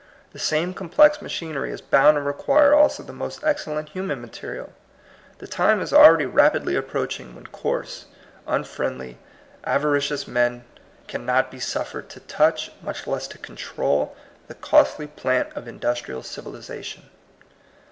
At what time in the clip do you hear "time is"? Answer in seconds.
5.45-5.93